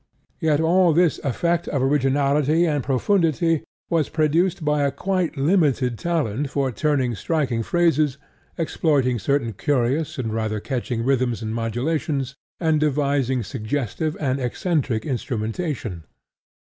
[0.39, 6.49] Yet all this effect of originality and profundity was produced by a quite limited talent
[6.49, 8.17] for turning striking phrases,
[8.57, 16.05] exploiting certain curious and rather catching rhythms and modulations, and devising suggestive or eccentric instrumentation.